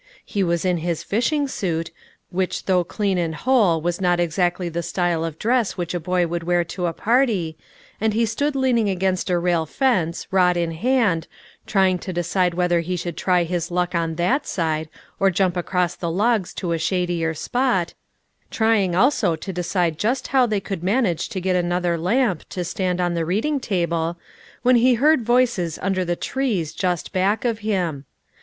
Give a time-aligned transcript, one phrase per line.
[0.25, 1.91] He was in his fishing suit,
[2.31, 6.25] which though clean and whole was not exactly the style of dress which a boy
[6.25, 7.55] would wear to a party,
[8.01, 11.27] and he stood leaning against a rail fence, rod in hand,
[11.67, 15.95] trying to decide whether he should try his luck on that side, or jump across
[15.95, 17.93] the logs to a shadier spot;
[18.49, 22.63] trying also to decide just how they could manage to get an other lamp to
[22.63, 24.17] stand on the reading table,
[24.63, 28.05] when he heard voices under the trees just back of him.